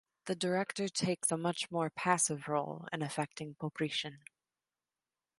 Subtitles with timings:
[0.25, 4.17] The Director takes a much more passive role in affecting Poprishchin.